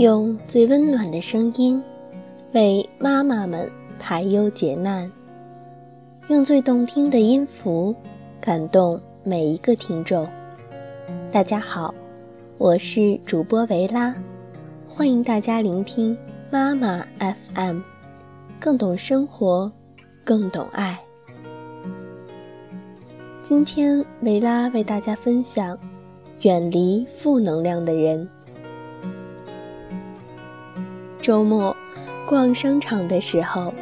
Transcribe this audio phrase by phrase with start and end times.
[0.00, 1.78] 用最温暖的声音，
[2.52, 5.06] 为妈妈们排忧解难；
[6.28, 7.94] 用最动听的音符，
[8.40, 10.26] 感动每一个听众。
[11.30, 11.94] 大家好，
[12.56, 14.14] 我是主播维拉，
[14.88, 16.16] 欢迎大家聆听
[16.50, 17.80] 妈妈 FM，
[18.58, 19.70] 更懂生活，
[20.24, 20.98] 更懂爱。
[23.42, 25.78] 今天维拉为大家分享：
[26.40, 28.26] 远离负能量的人。
[31.20, 31.76] 周末
[32.26, 33.74] 逛商场的时候，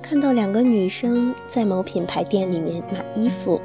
[0.00, 3.60] 看到两个女生在某品牌店里面买衣服，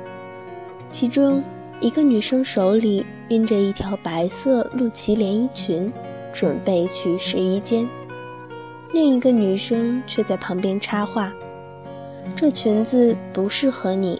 [0.91, 1.43] 其中
[1.81, 5.91] 一个女生手里拎着一条白色露脐连衣裙，
[6.33, 7.85] 准备去试衣间；
[8.91, 11.31] 另一个女生却在旁边插话
[12.35, 14.19] ：“这裙子不适合你，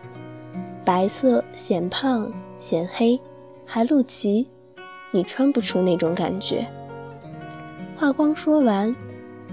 [0.84, 3.20] 白色显胖显黑，
[3.66, 4.46] 还露脐，
[5.12, 6.68] 你穿不出那种感觉。”
[7.96, 8.94] 话刚说完，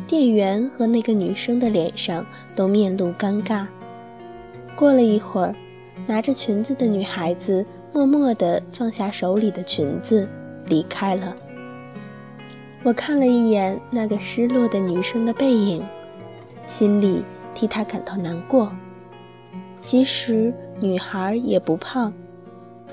[0.06, 2.26] 店员和那个女生的脸上
[2.56, 3.66] 都面露尴尬。
[4.74, 5.54] 过了一会儿，
[6.08, 10.28] 拿着裙子的女孩子默默地放下手里的裙子，
[10.66, 11.36] 离开了。
[12.82, 15.80] 我看了一眼那个失落的女生的背影，
[16.66, 17.22] 心里
[17.54, 18.72] 替她感到难过。
[19.80, 22.12] 其实女孩也不胖，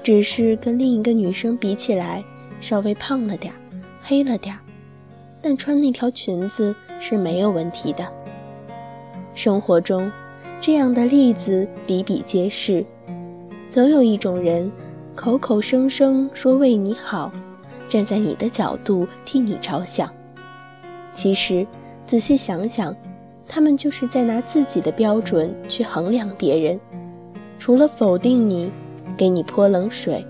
[0.03, 2.23] 只是跟另一个女生比起来，
[2.61, 3.57] 稍微胖了点儿，
[4.03, 4.59] 黑了点儿。
[5.41, 8.05] 但穿那条裙子是没有问题的。
[9.33, 10.11] 生活中，
[10.59, 12.85] 这样的例子比比皆是。
[13.69, 14.71] 总有一种人，
[15.15, 17.31] 口口声声说为你好，
[17.87, 20.11] 站在你的角度替你着想，
[21.13, 21.65] 其实
[22.05, 22.95] 仔细想想，
[23.47, 26.79] 他们就是在拿自己的标准去衡量别人。
[27.57, 28.71] 除了否定你，
[29.15, 30.25] 给你泼冷水，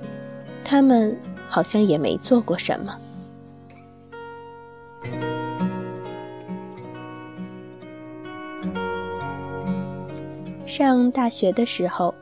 [0.64, 2.96] 他们好像也没做过什么。
[10.66, 12.14] 上大学的时候，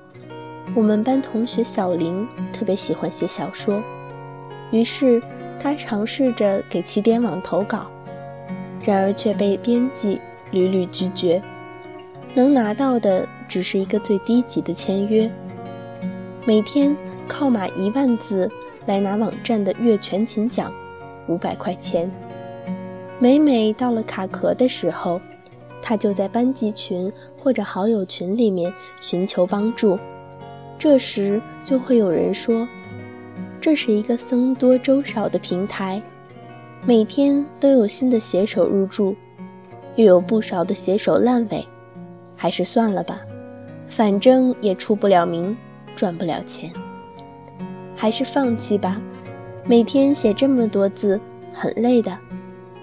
[0.73, 3.81] 我们班同学小林特别喜欢写小说，
[4.71, 5.21] 于是
[5.61, 7.87] 他尝试着给起点网投稿，
[8.83, 10.19] 然而却被编辑
[10.51, 11.41] 屡屡拒绝，
[12.33, 15.29] 能拿到的只是一个最低级的签约，
[16.45, 16.95] 每天
[17.27, 18.49] 靠码一万字
[18.85, 20.71] 来拿网站的月全勤奖，
[21.27, 22.09] 五百块钱。
[23.19, 25.19] 每每到了卡壳的时候，
[25.87, 27.09] 他就在班级群
[27.39, 29.97] 或者好友群里面寻求帮助，
[30.77, 32.67] 这时就会有人说
[33.61, 36.01] ：“这是一个僧多粥少的平台，
[36.85, 39.15] 每天都有新的写手入驻，
[39.95, 41.65] 又有不少的写手烂尾，
[42.35, 43.21] 还是算了吧，
[43.87, 45.55] 反正也出不了名，
[45.95, 46.69] 赚不了钱，
[47.95, 49.01] 还是放弃吧。
[49.63, 51.17] 每天写这么多字，
[51.53, 52.17] 很累的，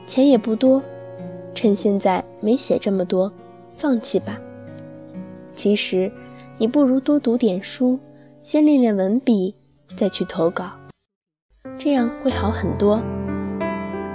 [0.07, 0.83] 钱也不多。”
[1.55, 3.33] 趁现在没写这么多，
[3.77, 4.39] 放弃吧。
[5.55, 6.11] 其实，
[6.59, 7.99] 你不如多读点书，
[8.43, 9.55] 先练练文笔，
[9.97, 10.65] 再去投稿，
[11.79, 13.01] 这样会好很多。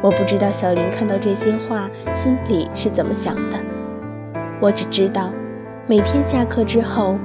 [0.01, 3.57] 我不知道小林看到这些话心里是怎么想的，
[4.61, 5.31] 我只知道，
[5.88, 7.17] 每天下课之后，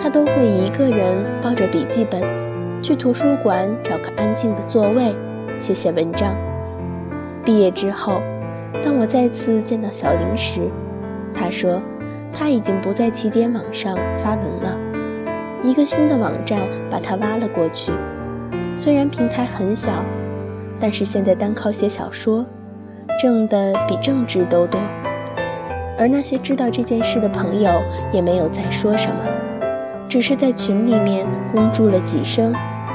[0.00, 2.22] 他都会一个人抱着笔记本，
[2.82, 5.14] 去图书馆找个安静的座位，
[5.58, 6.34] 写写文章。
[7.44, 8.20] 毕业之后。
[8.80, 10.60] 当我再次见到小林时，
[11.34, 11.80] 他说
[12.32, 14.76] 他已经不在起点网上发文了，
[15.62, 16.60] 一个新的网站
[16.90, 17.92] 把他挖了过去。
[18.76, 20.04] 虽然平台很小，
[20.80, 22.44] 但是现在单靠写小说，
[23.20, 24.80] 挣的比正职都多。
[25.98, 27.70] 而那些知道这件事的朋友
[28.12, 29.14] 也没有再说什么，
[30.08, 32.52] 只是在群里面恭祝了几声，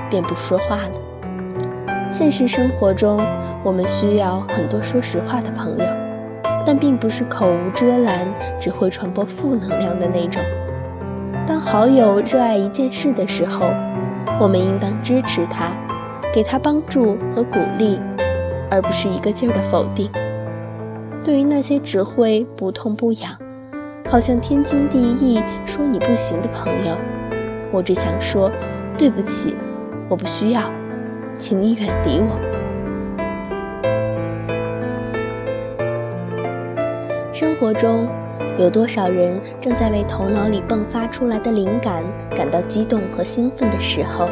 [0.10, 2.12] 便不说话了。
[2.12, 3.20] 现实生活中。
[3.68, 5.86] 我们需要很多说实话的朋友，
[6.66, 8.26] 但并不是口无遮拦、
[8.62, 10.42] 只会传播负能量的那种。
[11.46, 13.66] 当好友热爱一件事的时候，
[14.40, 15.76] 我们应当支持他，
[16.34, 18.00] 给他帮助和鼓励，
[18.72, 20.10] 而不是一个劲儿的否定。
[21.22, 23.34] 对于那些只会不痛不痒、
[24.10, 26.96] 好像天经地义说你不行的朋友，
[27.74, 28.50] 我只想说：
[28.98, 29.54] 对不起，
[30.08, 30.62] 我不需要，
[31.38, 32.57] 请你远离我。
[37.40, 38.08] 生活中，
[38.58, 42.04] 有多少人正在为头脑里迸发出来的灵感
[42.36, 44.28] 感到激动和兴奋的时候，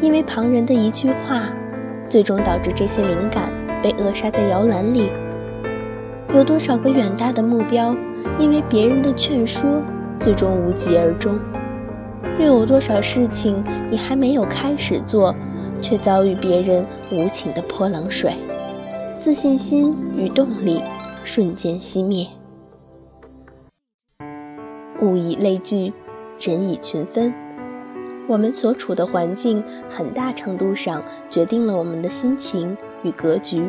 [0.00, 1.48] 因为旁人的一句话，
[2.08, 3.50] 最终导致这些灵感
[3.82, 5.10] 被扼杀在摇篮里？
[6.32, 7.92] 有多少个远大的目标，
[8.38, 9.82] 因为别人的劝说，
[10.20, 11.36] 最终无疾而终？
[12.38, 15.34] 又有多少事情你还没有开始做，
[15.80, 18.34] 却遭遇别人无情的泼冷水？
[19.18, 20.80] 自信心与动力
[21.24, 22.26] 瞬间熄灭。
[25.00, 25.92] 物以类聚，
[26.38, 27.32] 人以群分。
[28.28, 33.68] 我们所处的环境，很大程度上决定了我们的心情与格局。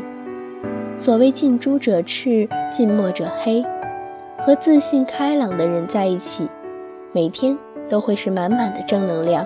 [0.97, 3.63] 所谓近朱者赤，近墨者黑。
[4.39, 6.49] 和自信开朗的人在一起，
[7.13, 7.57] 每天
[7.87, 9.45] 都会是满满的正能量；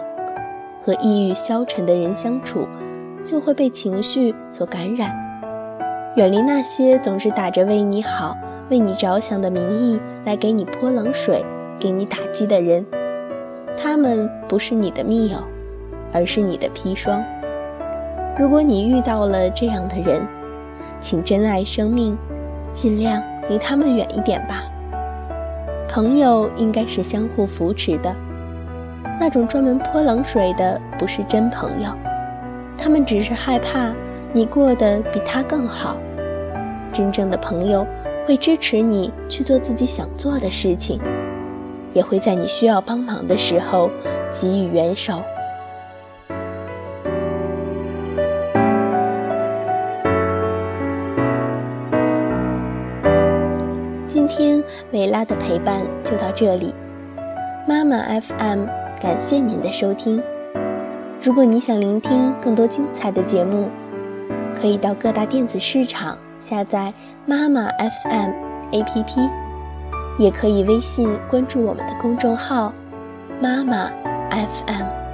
[0.82, 2.68] 和抑郁消沉的人相处，
[3.24, 5.27] 就会被情绪所感染。
[6.18, 8.36] 远离那些总是打着为你好、
[8.72, 11.46] 为你着想的名义来给你泼冷水、
[11.80, 12.84] 给你打击的人，
[13.78, 15.38] 他们不是你的密友，
[16.12, 17.24] 而是你的砒霜。
[18.36, 20.28] 如果你遇到了这样的人，
[21.00, 22.18] 请珍爱生命，
[22.74, 24.64] 尽量离他们远一点吧。
[25.88, 28.12] 朋友应该是相互扶持的，
[29.20, 31.92] 那种专门泼冷水的不是真朋友，
[32.76, 33.94] 他们只是害怕
[34.34, 35.96] 你过得比他更好。
[36.94, 37.86] 真正的朋友
[38.26, 41.00] 会支持你去做自己想做的事情，
[41.94, 43.90] 也会在你需要帮忙的时候
[44.32, 45.22] 给予援手。
[54.08, 56.74] 今天维拉的陪伴就到这里，
[57.68, 58.66] 妈妈 FM
[59.02, 60.22] 感谢您的收听。
[61.22, 63.70] 如果你想聆听更多精彩的节目，
[64.60, 66.94] 可以到各大电子市场下载
[67.26, 68.32] 妈妈 FM
[68.72, 69.30] APP，
[70.18, 72.74] 也可以微信关注我们的公众号
[73.42, 73.90] 妈妈
[74.32, 75.07] FM。